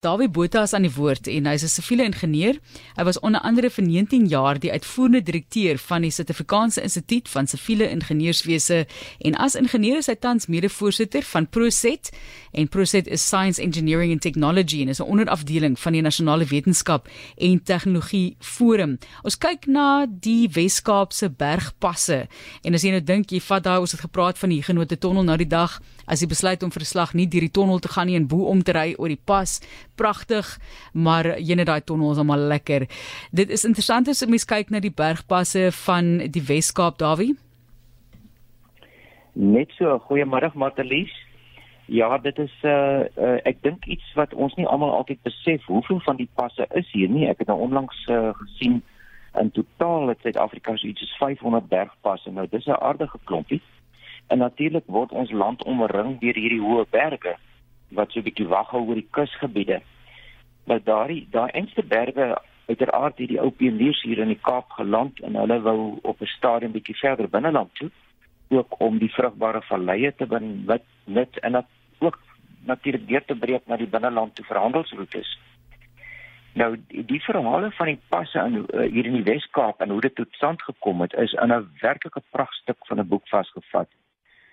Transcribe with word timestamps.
Dawie 0.00 0.30
Botha 0.30 0.62
is 0.62 0.72
aan 0.72 0.86
die 0.86 0.94
woord 0.94 1.26
en 1.28 1.44
hy's 1.44 1.62
'n 1.62 1.68
siviele 1.68 2.04
ingenieur. 2.08 2.56
Hy 2.96 3.04
was 3.04 3.18
onder 3.20 3.40
andere 3.40 3.68
vir 3.70 3.84
19 3.84 4.26
jaar 4.28 4.58
die 4.58 4.72
uitvoerende 4.72 5.22
direkteur 5.22 5.78
van 5.78 6.00
die 6.02 6.10
Suid-Afrikaanse 6.10 6.82
Instituut 6.82 7.28
van 7.28 7.46
Siviele 7.46 7.90
Ingenieurswese 7.90 8.86
en 9.18 9.34
as 9.34 9.54
ingenieur 9.54 9.98
is 9.98 10.06
hy 10.06 10.14
tans 10.14 10.46
mede-voorsitter 10.46 11.22
van 11.22 11.48
Proset 11.48 12.10
en 12.52 12.68
Proset 12.68 13.06
is 13.06 13.26
Science 13.26 13.60
Engineering 13.62 14.12
and 14.12 14.22
Technology 14.22 14.80
en 14.80 14.88
is 14.88 15.00
'n 15.00 15.02
onderafdeling 15.02 15.78
van 15.78 15.92
die 15.92 16.02
Nasionale 16.02 16.44
Wetenskap 16.44 17.08
en 17.36 17.62
Tegnologie 17.62 18.36
Forum. 18.38 18.98
Ons 19.22 19.38
kyk 19.38 19.66
na 19.66 20.06
die 20.06 20.48
Wes-Kaapse 20.48 21.28
bergpasse 21.28 22.26
en 22.62 22.74
as 22.74 22.82
jy 22.82 22.90
nou 22.90 23.04
dink 23.04 23.30
jy 23.30 23.40
vat 23.40 23.62
daai 23.62 23.80
ons 23.80 23.92
het 23.92 24.00
gepraat 24.00 24.38
van 24.38 24.48
die 24.48 24.62
genote 24.62 24.98
tonnel 24.98 25.24
nou 25.24 25.36
die 25.36 25.48
dag 25.48 25.82
as 26.06 26.20
jy 26.20 26.26
besluit 26.26 26.62
om 26.62 26.70
vir 26.70 26.82
'n 26.82 26.86
slag 26.86 27.14
nie 27.14 27.28
deur 27.28 27.40
die 27.40 27.50
tonnel 27.50 27.78
te 27.78 27.88
gaan 27.88 28.06
nie 28.06 28.16
en 28.16 28.26
bo 28.26 28.44
om 28.44 28.62
te 28.62 28.72
ry 28.72 28.94
oor 28.98 29.08
die 29.08 29.20
pas 29.24 29.60
pragtig, 30.00 30.56
maar 30.92 31.34
jene 31.38 31.66
daai 31.68 31.80
tonnel 31.84 32.14
is 32.14 32.20
almal 32.22 32.48
lekker. 32.54 32.88
Dit 33.36 33.52
is 33.52 33.66
interessant 33.68 34.08
as 34.08 34.24
mens 34.26 34.48
kyk 34.48 34.72
na 34.72 34.80
die 34.80 34.94
bergpasse 34.94 35.68
van 35.84 36.16
die 36.32 36.44
Wes-Kaap, 36.48 36.98
Dawie. 37.02 37.34
Net 39.34 39.72
so, 39.78 39.98
goeiemôre 40.08 40.50
Matelies. 40.54 41.12
Ja, 41.90 42.18
dit 42.22 42.38
is 42.38 42.52
uh, 42.62 43.02
uh 43.18 43.38
ek 43.48 43.62
dink 43.66 43.86
iets 43.90 44.06
wat 44.14 44.34
ons 44.34 44.54
nie 44.54 44.66
almal 44.66 44.92
altyd 44.94 45.22
besef 45.26 45.64
hoeveel 45.66 45.98
van 46.06 46.20
die 46.20 46.28
passe 46.38 46.66
is 46.78 46.86
hier 46.94 47.10
nie. 47.10 47.26
Ek 47.26 47.42
het 47.42 47.50
nou 47.50 47.58
onlangs 47.66 48.04
uh, 48.08 48.30
gesien 48.44 48.80
in 49.40 49.50
totaal 49.54 50.12
het 50.12 50.22
Suid-Afrika 50.22 50.76
so 50.76 50.86
iets 50.86 51.02
soos 51.02 51.16
500 51.18 51.66
bergpasse. 51.68 52.30
Nou 52.30 52.46
dis 52.50 52.66
'n 52.66 52.78
aardige 52.78 53.18
klompie. 53.24 53.62
En 54.30 54.38
natuurlik 54.38 54.86
word 54.86 55.12
ons 55.12 55.30
land 55.30 55.64
omring 55.64 56.20
deur 56.20 56.38
hierdie 56.38 56.62
hoë 56.62 56.86
berge 56.90 57.34
wat 57.90 58.10
so 58.10 58.20
'n 58.20 58.22
bietjie 58.22 58.48
wag 58.48 58.72
oor 58.74 58.94
die 58.94 59.08
kusgebiede. 59.10 59.80
Maar 60.66 60.80
daai 60.84 61.26
daai 61.30 61.50
enigste 61.50 61.82
berge 61.82 62.38
uiteraard 62.66 63.18
het 63.18 63.28
die 63.28 63.40
ou 63.40 63.50
pioniers 63.50 64.02
hier 64.02 64.18
in 64.18 64.28
die 64.28 64.42
Kaap 64.42 64.70
geland 64.70 65.20
en 65.20 65.34
hulle 65.34 65.60
wou 65.60 65.98
op 66.02 66.20
'n 66.20 66.26
stadium 66.36 66.72
bietjie 66.72 66.96
verder 66.96 67.28
binneland 67.28 67.74
toe 67.74 67.90
ook 68.48 68.80
om 68.80 68.98
die 68.98 69.12
vrugbare 69.14 69.62
valleie 69.62 70.14
te 70.14 70.26
benut 70.26 70.82
net 71.04 71.38
en 71.38 71.52
dat 71.52 71.66
ook 71.98 72.18
natuurlik 72.66 73.08
deur 73.08 73.24
te 73.24 73.34
breek 73.34 73.66
na 73.66 73.76
die 73.76 73.86
binneland 73.86 74.34
toe 74.34 74.44
vir 74.44 74.56
handelsroetes. 74.56 75.38
Nou 76.52 76.76
die, 76.88 77.04
die 77.04 77.20
verhale 77.22 77.70
van 77.70 77.86
die 77.86 78.00
passe 78.08 78.38
in 78.38 78.56
uh, 78.58 78.86
hier 78.90 79.06
in 79.06 79.18
die 79.20 79.26
Wes-Kaap 79.28 79.80
en 79.80 79.90
hoe 79.94 80.00
dit 80.00 80.14
tot 80.14 80.34
stand 80.34 80.62
gekom 80.62 81.00
het 81.00 81.12
is 81.12 81.32
in 81.32 81.52
'n 81.54 81.68
werklike 81.80 82.22
pragtstuk 82.30 82.86
van 82.86 82.98
'n 82.98 83.08
boek 83.08 83.28
vasgevat. 83.28 83.88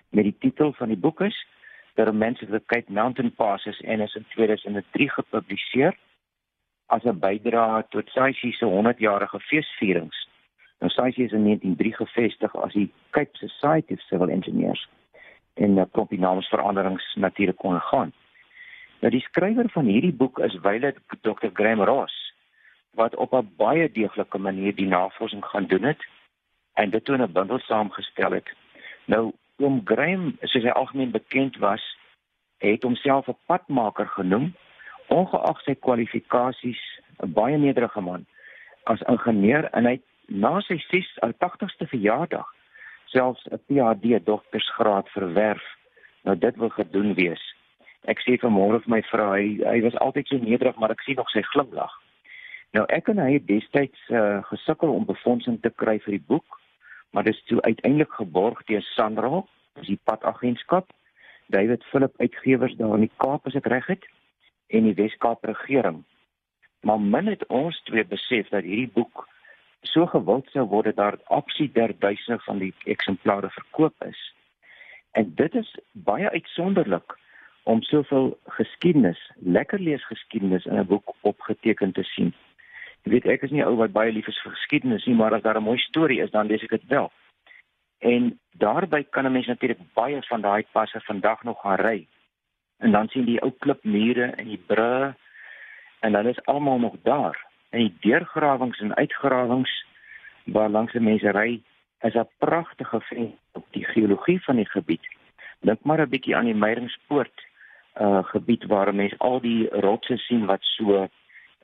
Met 0.09 0.23
die 0.23 0.37
titel 0.39 0.73
van 0.73 0.87
die 0.87 1.01
boek 1.05 1.21
is 1.21 1.45
The 1.97 2.05
the 2.51 2.61
Cape 2.67 2.89
Mountain 2.89 3.31
Passes 3.31 3.81
en 3.81 4.01
is 4.01 4.15
in 4.15 4.25
2003 4.29 5.09
gepubliseer 5.09 5.97
as 6.85 7.03
'n 7.03 7.19
bydrae 7.19 7.85
tot 7.89 8.09
SAICI 8.09 8.51
se 8.51 8.65
100-jarige 8.65 9.39
feesvierings. 9.39 10.27
Nou 10.79 10.91
SAICI 10.91 11.23
is 11.23 11.31
in 11.31 11.43
1903 11.43 11.93
gevestig 11.93 12.55
as 12.55 12.73
die 12.73 12.91
Cape 13.09 13.37
Society 13.37 13.93
of 13.93 14.01
Civil 14.01 14.29
Engineers 14.29 14.87
en 15.53 15.79
'n 15.79 15.91
kopie 15.91 16.19
naamsveranderings 16.19 17.15
natuurlik 17.15 17.57
kon 17.57 17.81
gaan. 17.81 18.13
Nou 18.99 19.11
die 19.11 19.25
skrywer 19.25 19.69
van 19.69 19.85
hierdie 19.85 20.13
boek 20.13 20.39
is 20.39 20.59
wyle 20.61 20.93
Dr. 21.21 21.49
Graham 21.53 21.81
Ross 21.81 22.33
wat 22.93 23.15
op 23.15 23.33
'n 23.33 23.53
baie 23.57 23.91
deeglike 23.91 24.37
manier 24.37 24.75
die 24.75 24.87
navorsing 24.87 25.45
gaan 25.45 25.65
doen 25.65 25.83
het 25.83 26.05
en 26.73 26.89
dit 26.89 27.05
toe 27.05 27.17
'n 27.17 27.31
bundel 27.31 27.59
saamgestel 27.59 28.31
het. 28.31 28.49
Nou 29.05 29.33
oom 29.57 29.81
Graham, 29.85 30.37
soos 30.41 30.63
hy 30.63 30.73
algemeen 30.73 31.11
bekend 31.11 31.57
was, 31.57 31.83
het 32.63 32.83
homself 32.83 33.27
'n 33.27 33.37
padmaker 33.45 34.07
genoem, 34.07 34.53
ongeag 35.07 35.61
sy 35.61 35.75
kwalifikasies, 35.75 36.81
'n 37.23 37.33
baie 37.33 37.57
nederige 37.57 38.01
man 38.01 38.25
as 38.83 39.01
ingenieur 39.01 39.69
en 39.73 39.85
hy 39.85 39.99
na 40.27 40.59
sy 40.61 40.77
86ste 40.91 41.87
verjaardag 41.87 42.47
selfs 43.11 43.47
'n 43.51 43.59
PhD 43.67 44.19
doktorsgraad 44.23 45.09
verwerf. 45.09 45.63
Nou 46.23 46.37
dit 46.37 46.55
wil 46.55 46.69
gedoen 46.69 47.13
wees. 47.13 47.43
Ek 48.03 48.19
sê 48.19 48.37
vanmôre 48.39 48.81
vir 48.83 48.89
my 48.89 49.01
vrou, 49.01 49.31
hy, 49.35 49.59
hy 49.63 49.81
was 49.81 49.95
altyd 49.95 50.27
so 50.27 50.37
nederig, 50.37 50.75
maar 50.75 50.91
ek 50.91 51.01
sien 51.01 51.15
nog 51.15 51.29
sy 51.29 51.41
glimlag. 51.41 51.91
Nou 52.71 52.85
ek 52.87 53.07
en 53.07 53.17
hy 53.17 53.33
het 53.33 53.47
destyds 53.47 53.99
uh, 54.09 54.43
gesukkel 54.43 54.91
om 54.93 55.05
befondsing 55.05 55.61
te 55.61 55.69
kry 55.69 55.99
vir 55.99 56.17
die 56.17 56.25
boek 56.27 56.59
maar 57.11 57.23
dit 57.23 57.33
is 57.33 57.43
toe 57.43 57.61
uiteindelik 57.61 58.11
geborg 58.11 58.63
deur 58.63 58.81
Sanra, 58.81 59.43
dis 59.73 59.87
die 59.87 59.99
padagentskap, 60.03 60.91
David 61.47 61.83
Philip 61.83 62.13
uitgewers 62.17 62.75
daar 62.75 62.93
in 62.95 63.07
die 63.07 63.15
Kaap 63.17 63.45
as 63.47 63.55
ek 63.55 63.69
reg 63.71 63.87
het 63.87 64.05
en 64.67 64.83
die 64.83 64.95
Wes-Kaap 64.97 65.45
regering. 65.47 66.03
Maar 66.83 66.99
min 66.99 67.27
het 67.31 67.45
ons 67.47 67.79
twee 67.87 68.03
besef 68.05 68.49
dat 68.51 68.67
hierdie 68.67 68.91
boek 68.93 69.27
so 69.87 70.05
gewild 70.11 70.49
sou 70.51 70.65
word 70.67 70.89
dat 70.91 70.99
daar 70.99 71.19
opsie 71.39 71.69
der 71.71 71.93
duisende 71.99 72.39
van 72.43 72.59
die 72.59 72.73
eksemplare 72.85 73.49
verkoop 73.49 74.03
is. 74.03 74.19
En 75.11 75.31
dit 75.35 75.55
is 75.55 75.71
baie 75.91 76.29
uitsonderlik 76.29 77.15
om 77.63 77.81
soveel 77.81 78.37
geskiedenis, 78.59 79.19
lekker 79.35 79.79
lees 79.79 80.03
geskiedenis 80.07 80.65
in 80.65 80.79
'n 80.79 80.85
boek 80.87 81.15
opgeteken 81.21 81.91
te 81.91 82.03
sien. 82.03 82.33
Jy 83.07 83.13
weet 83.13 83.27
ek 83.31 83.43
is 83.47 83.53
nie 83.55 83.63
ou 83.63 83.77
wat 83.79 83.93
baie 83.95 84.11
lief 84.11 84.25
is 84.27 84.37
vir 84.43 84.51
geskiedenis 84.51 85.05
nie, 85.07 85.13
maar 85.15 85.31
as 85.31 85.43
daar 85.43 85.55
'n 85.55 85.63
mooi 85.63 85.77
storie 85.79 86.19
is, 86.19 86.31
dan 86.31 86.47
lees 86.47 86.63
ek 86.63 86.75
dit 86.75 86.87
wel. 86.91 87.07
En 88.03 88.39
daarby 88.59 89.07
kan 89.09 89.25
'n 89.25 89.31
mens 89.31 89.47
natuurlik 89.47 89.79
baie 89.93 90.19
van 90.27 90.41
daai 90.41 90.65
passe 90.71 90.99
vandag 90.99 91.43
nog 91.43 91.61
gaan 91.61 91.79
ry. 91.79 92.07
En 92.79 92.91
dan 92.91 93.07
sien 93.07 93.25
die 93.25 93.41
ou 93.41 93.51
klipmure 93.59 94.25
en 94.25 94.45
die 94.45 94.63
brûe 94.67 95.15
en 95.99 96.11
dan 96.11 96.27
is 96.27 96.45
almal 96.45 96.79
nog 96.79 96.95
daar. 97.03 97.45
En 97.69 97.79
die 97.79 97.95
deurgrawings 97.99 98.79
en 98.79 98.95
uitgrawings 98.95 99.85
waar 100.45 100.69
langs 100.69 100.91
die 100.91 101.01
mense 101.01 101.31
ry, 101.31 101.61
is 102.01 102.13
'n 102.13 102.27
pragtige 102.37 103.01
vind 103.01 103.35
op 103.53 103.65
die 103.71 103.85
geologie 103.85 104.43
van 104.43 104.55
die 104.55 104.69
gebied. 104.69 105.07
Dink 105.61 105.79
maar 105.83 106.01
'n 106.01 106.09
bietjie 106.09 106.35
aan 106.35 106.45
die 106.45 106.61
Meiringspoort 106.65 107.45
uh 108.01 108.23
gebied 108.23 108.65
waar 108.65 108.95
mense 108.95 109.17
al 109.17 109.39
die 109.39 109.69
rotse 109.69 110.17
sien 110.17 110.45
wat 110.45 110.61
so 110.61 111.07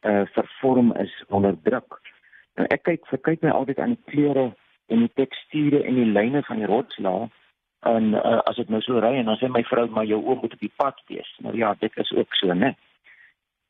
uh 0.03 0.25
vervorm 0.35 0.93
is 0.95 1.13
onder 1.27 1.55
druk. 1.63 1.99
Nou 2.55 2.67
ek 2.69 2.83
kyk 2.83 3.07
verkyk 3.07 3.41
my 3.41 3.49
altyd 3.49 3.79
aan 3.79 3.95
die 3.95 4.03
kleure 4.11 4.51
en 4.91 5.05
die 5.05 5.11
teksture 5.15 5.83
en 5.83 5.95
die 5.95 6.11
lyne 6.11 6.43
van 6.43 6.61
die 6.61 6.69
rotslaag 6.69 7.29
en 7.83 8.13
uh, 8.15 8.39
as 8.47 8.59
ek 8.61 8.69
nou 8.71 8.79
so 8.83 8.99
ry 9.03 9.15
en 9.19 9.27
dan 9.27 9.39
sê 9.39 9.49
my 9.51 9.63
vrou 9.67 9.87
maar 9.91 10.07
jou 10.07 10.19
oë 10.21 10.39
moet 10.41 10.55
op 10.55 10.61
die 10.61 10.71
pad 10.79 10.99
wees. 11.11 11.29
Nou 11.43 11.55
ja, 11.57 11.73
dit 11.79 11.97
is 11.99 12.11
ook 12.15 12.35
so, 12.39 12.55
né? 12.55 12.73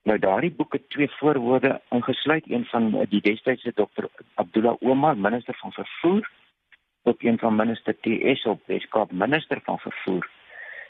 Nou 0.03 0.17
daardie 0.19 0.51
boek 0.51 0.75
het 0.77 0.89
twee 0.91 1.09
voorwoorde 1.17 1.77
ingesluit, 1.95 2.49
een 2.51 2.65
van 2.69 2.91
die 3.09 3.21
destydse 3.23 3.71
dokter 3.75 4.09
Abdullah 4.35 4.75
Omar, 4.81 5.17
minister 5.17 5.55
van 5.61 5.71
vervoer, 5.71 6.29
ook 7.03 7.23
een 7.23 7.39
van 7.39 7.55
minister 7.55 7.95
TS 7.95 8.45
op 8.45 8.61
Weskaap, 8.67 9.11
minister 9.11 9.61
van 9.63 9.79
vervoer. 9.79 10.29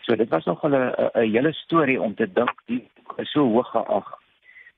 So 0.02 0.16
dit 0.16 0.30
was 0.30 0.46
nog 0.46 0.64
'n 0.64 0.74
'n 0.74 1.32
hele 1.32 1.54
storie 1.54 2.02
om 2.02 2.16
te 2.16 2.32
dink 2.32 2.54
die 2.66 2.90
so 3.22 3.48
hoog 3.48 3.70
geag 3.70 4.23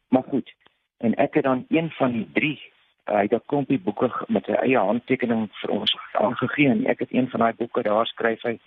Maar 0.09 0.23
goed. 0.23 0.53
En 0.97 1.15
ek 1.15 1.33
het 1.33 1.43
dan 1.43 1.65
een 1.69 1.91
van 1.91 2.11
die 2.11 2.27
drie 2.33 2.59
uh, 3.05 3.15
hy 3.15 3.21
het 3.21 3.33
'n 3.33 3.45
klompie 3.45 3.79
boeke 3.79 4.09
met 4.27 4.45
sy 4.45 4.51
eie 4.51 4.77
handtekening 4.77 5.49
vir 5.61 5.69
ons 5.69 5.97
aangegee 6.11 6.69
en 6.69 6.85
ek 6.85 6.99
het 6.99 7.11
een 7.13 7.29
van 7.29 7.39
daai 7.39 7.53
boeke 7.53 7.81
daar 7.81 8.05
skryf 8.05 8.41
hy 8.41 8.59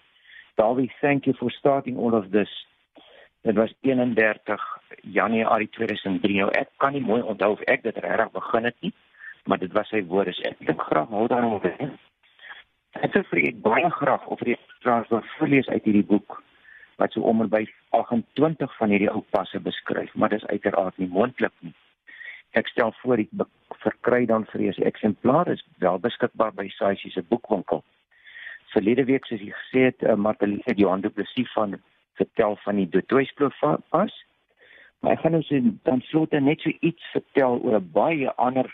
Dawie 0.59 0.91
thank 1.00 1.25
you 1.25 1.37
for 1.38 1.50
starting 1.50 1.97
all 1.98 2.15
of 2.15 2.31
this. 2.31 2.66
Dit 3.43 3.54
was 3.54 3.75
31 3.81 4.78
Januarie 5.03 5.69
2003. 5.69 6.37
Nou 6.37 6.50
ek 6.50 6.69
kan 6.77 6.93
nie 6.93 7.03
mooi 7.03 7.22
onthou 7.22 7.53
of 7.53 7.60
ek 7.60 7.82
dit 7.82 7.97
regtig 7.97 8.32
begin 8.32 8.65
het 8.65 8.75
nie, 8.81 8.93
maar 9.44 9.59
dit 9.59 9.72
was 9.72 9.88
sy 9.88 10.03
woorde. 10.06 10.34
Ek 10.43 10.59
dink 10.59 10.82
graag 10.82 11.09
hou 11.09 11.27
daaroor. 11.31 11.62
Ek 12.98 13.12
sou 13.12 13.22
vir 13.31 13.38
ek 13.38 13.62
baie 13.62 13.91
graag 13.91 14.27
of 14.27 14.43
die 14.43 14.59
trans 14.82 15.09
wil 15.09 15.22
voorlees 15.37 15.69
uit 15.69 15.84
hierdie 15.84 16.06
boek 16.10 16.43
wat 16.98 17.12
so 17.14 17.20
om 17.20 17.42
en 17.44 17.50
by 17.50 17.64
28 17.97 18.76
van 18.76 18.91
hierdie 18.91 19.10
ou 19.10 19.22
passe 19.34 19.60
beskryf, 19.62 20.14
maar 20.14 20.32
dis 20.34 20.47
uiteraard 20.50 20.98
nie 20.98 21.10
moontlik 21.10 21.54
nie. 21.60 21.75
Ek 22.59 22.66
stel 22.72 22.92
voor 23.03 23.22
ek 23.22 23.30
verkry 23.84 24.24
dan 24.27 24.47
vir 24.53 24.60
julle 24.66 24.83
'n 24.84 24.91
eksemplaar 24.91 25.48
is 25.48 25.65
wel 25.78 25.98
beskikbaar 25.98 26.54
by 26.54 26.68
SAICI 26.68 27.10
se 27.10 27.22
boekwinkel. 27.22 27.84
Verlede 28.72 29.04
week 29.04 29.27
soos 29.27 29.41
jy 29.41 29.53
gesê 29.53 29.84
het, 29.91 30.03
uh, 30.03 30.15
Martelie 30.15 30.62
het 30.65 30.78
Johan 30.78 31.00
Du 31.00 31.10
Plessis 31.10 31.53
van 31.53 31.78
vertel 32.15 32.56
van 32.65 32.77
die 32.77 32.89
Dotoiskloof 32.89 33.60
pas. 33.89 34.24
Maar 35.01 35.12
ek 35.12 35.21
gaan 35.21 35.33
nou 35.33 35.42
so 35.42 35.60
dan 35.83 36.01
slotte 36.01 36.41
net 36.41 36.60
so 36.60 36.71
iets 36.80 37.04
vertel 37.12 37.60
oor 37.62 37.78
'n 37.78 37.91
baie 37.92 38.33
ander 38.36 38.68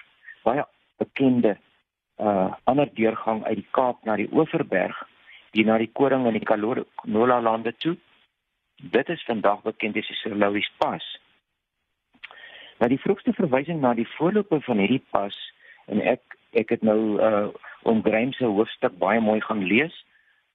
baie 0.44 0.65
bekende 0.99 1.56
uh 2.19 2.55
ander 2.65 2.88
deurgang 2.94 3.44
uit 3.44 3.56
die 3.56 3.70
Kaap 3.70 4.05
na 4.05 4.17
die 4.17 4.29
Oeverberg, 4.32 4.97
die 5.53 5.65
na 5.65 5.79
die 5.79 5.91
Koring 5.93 6.27
en 6.27 6.32
die 6.32 6.47
Kalola 6.47 7.41
lande 7.41 7.73
toe. 7.73 7.97
Dit 8.91 9.09
is 9.09 9.25
vandag 9.25 9.63
bekend 9.63 9.97
as 9.97 10.09
die 10.09 10.17
Sir 10.17 10.35
Louis 10.37 10.67
Pas. 10.77 11.05
Nou 12.79 12.89
die 12.91 13.01
vroegste 13.01 13.33
verwysing 13.33 13.81
na 13.81 13.95
die 13.97 14.09
voorloper 14.17 14.61
van 14.67 14.83
hierdie 14.83 15.03
pas 15.15 15.37
en 15.89 16.03
ek 16.05 16.37
ek 16.53 16.75
het 16.75 16.83
nou 16.85 16.99
uh 17.17 17.47
om 17.85 18.03
Graham 18.05 18.33
se 18.33 18.49
hoofstuk 18.49 18.95
baie 18.99 19.21
mooi 19.21 19.41
gaan 19.45 19.65
lees 19.69 19.95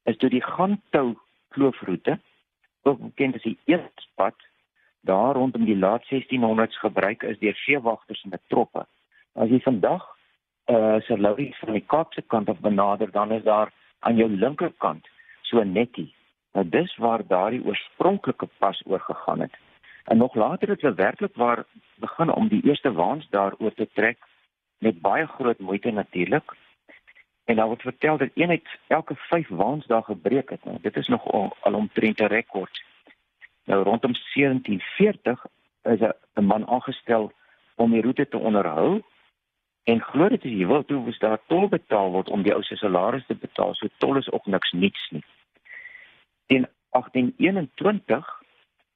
is 0.09 0.17
toe 0.17 0.29
die 0.33 0.41
Gantou 0.41 1.15
kloofroete 1.53 2.17
ook 2.89 3.01
bekend 3.01 3.35
as 3.37 3.45
die 3.45 3.57
Eerspad 3.69 4.37
daar 5.01 5.37
rondom 5.37 5.65
die 5.65 5.77
laat 5.77 6.05
1600s 6.09 6.79
gebruik 6.85 7.23
is 7.23 7.37
deur 7.39 7.57
veewagters 7.65 8.23
en 8.23 8.37
troppe. 8.47 8.85
As 9.33 9.49
jy 9.49 9.61
vandag 9.65 10.05
uh 10.69 11.01
Sir 11.07 11.17
Louis 11.17 11.57
van 11.63 11.73
die 11.73 11.85
Kaapse 11.85 12.21
kant 12.21 12.49
af 12.49 12.61
benader, 12.61 13.11
dan 13.11 13.31
is 13.31 13.43
daar 13.43 13.73
aan 13.99 14.21
jou 14.21 14.29
linkerkant 14.29 15.07
so 15.41 15.63
netjie. 15.63 16.13
Nou 16.59 16.71
dis 16.71 16.95
waar 16.95 17.21
daardie 17.27 17.65
oorspronklike 17.65 18.47
pas 18.57 18.81
oorgegaan 18.85 19.39
het. 19.39 19.57
En 20.03 20.17
nog 20.17 20.35
later 20.35 20.69
het 20.69 20.81
hulle 20.81 20.93
werklik 20.93 21.35
waar 21.35 21.65
begin 21.95 22.33
om 22.33 22.47
die 22.47 22.63
eerste 22.63 22.91
waans 22.91 23.29
daaroor 23.29 23.73
te 23.73 23.87
trek 23.93 24.17
met 24.77 25.01
baie 25.01 25.25
groot 25.27 25.59
moeite 25.59 25.91
natuurlik. 25.91 26.55
En 27.45 27.55
daar 27.55 27.67
word 27.67 27.81
vertel 27.81 28.17
dat 28.17 28.29
een 28.33 28.49
uit 28.49 28.67
elke 28.87 29.15
5 29.15 29.47
waans 29.47 29.85
daar 29.85 30.03
gebreek 30.03 30.49
het. 30.49 30.63
Nou, 30.63 30.77
dit 30.81 30.95
is 30.95 31.07
nog 31.07 31.31
al, 31.31 31.55
al 31.59 31.73
omtrent 31.73 32.19
'n 32.19 32.25
rekord. 32.25 32.83
Nou 33.65 33.83
rondom 33.83 34.13
1740 34.33 35.45
is 35.83 35.99
'n 36.33 36.43
man 36.43 36.67
aangestel 36.67 37.31
om 37.75 37.91
die 37.91 38.01
roete 38.01 38.27
te 38.27 38.37
onderhou 38.37 39.01
en 39.83 40.01
glo 40.01 40.27
dit 40.29 40.43
is 40.43 40.51
jy 40.51 40.67
wil 40.67 40.85
toe 40.85 41.05
was 41.05 41.19
daar 41.19 41.39
tol 41.47 41.67
betaal 41.67 42.11
word 42.11 42.29
om 42.29 42.43
die 42.43 42.53
ou 42.53 42.63
se 42.63 42.75
salaris 42.75 43.25
te 43.25 43.35
betaal. 43.35 43.73
So 43.75 43.87
tol 43.97 44.17
is 44.17 44.31
ook 44.31 44.45
niks 44.45 44.71
niets 44.71 45.09
nie. 45.09 45.23
In 46.49 46.67
1821 46.89 48.41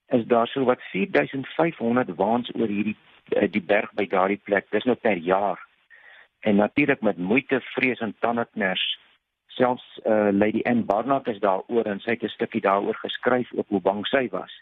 is 0.06 0.26
daar 0.26 0.46
so 0.46 0.64
wat 0.64 0.82
4500 0.82 2.14
waans 2.14 2.50
oor 2.54 2.66
hierdie 2.66 2.96
eh, 3.28 3.50
die 3.50 3.62
berg 3.62 3.92
by 3.94 4.06
daardie 4.10 4.40
plek. 4.42 4.66
Dis 4.70 4.84
nou 4.84 4.96
per 4.96 5.16
jaar. 5.16 5.60
En 6.40 6.56
natuurlik 6.56 7.00
met 7.00 7.18
moeite, 7.18 7.60
vrees 7.60 8.02
en 8.02 8.16
tandekners. 8.18 8.82
Selfs 9.46 10.00
uh, 10.04 10.28
Lady 10.32 10.60
Anne 10.62 10.82
Barnard 10.82 11.26
is 11.30 11.38
daaroor 11.38 11.86
en 11.86 12.00
sy 12.00 12.10
het 12.10 12.22
'n 12.26 12.34
stukkie 12.34 12.60
daaroor 12.60 12.98
geskryf 13.00 13.52
op 13.52 13.68
hoe 13.68 13.80
bang 13.80 14.06
sy 14.06 14.28
was. 14.28 14.52